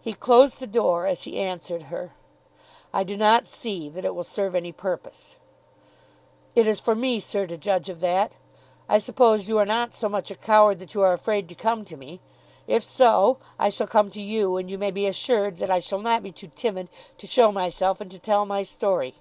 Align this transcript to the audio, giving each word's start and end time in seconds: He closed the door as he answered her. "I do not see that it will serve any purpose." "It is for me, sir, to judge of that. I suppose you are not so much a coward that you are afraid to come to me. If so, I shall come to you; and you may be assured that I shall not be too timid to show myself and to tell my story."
He 0.00 0.14
closed 0.14 0.60
the 0.60 0.66
door 0.66 1.06
as 1.06 1.24
he 1.24 1.38
answered 1.38 1.92
her. 1.92 2.14
"I 2.90 3.04
do 3.04 3.18
not 3.18 3.46
see 3.46 3.90
that 3.90 4.02
it 4.02 4.14
will 4.14 4.24
serve 4.24 4.54
any 4.54 4.72
purpose." 4.72 5.36
"It 6.54 6.66
is 6.66 6.80
for 6.80 6.94
me, 6.94 7.20
sir, 7.20 7.46
to 7.48 7.58
judge 7.58 7.90
of 7.90 8.00
that. 8.00 8.36
I 8.88 8.98
suppose 8.98 9.46
you 9.46 9.58
are 9.58 9.66
not 9.66 9.92
so 9.92 10.08
much 10.08 10.30
a 10.30 10.36
coward 10.36 10.78
that 10.78 10.94
you 10.94 11.02
are 11.02 11.12
afraid 11.12 11.50
to 11.50 11.54
come 11.54 11.84
to 11.84 11.98
me. 11.98 12.20
If 12.66 12.82
so, 12.82 13.36
I 13.58 13.68
shall 13.68 13.86
come 13.86 14.08
to 14.12 14.22
you; 14.22 14.56
and 14.56 14.70
you 14.70 14.78
may 14.78 14.90
be 14.90 15.06
assured 15.06 15.58
that 15.58 15.70
I 15.70 15.80
shall 15.80 16.00
not 16.00 16.22
be 16.22 16.32
too 16.32 16.48
timid 16.48 16.88
to 17.18 17.26
show 17.26 17.52
myself 17.52 18.00
and 18.00 18.10
to 18.12 18.18
tell 18.18 18.46
my 18.46 18.62
story." 18.62 19.16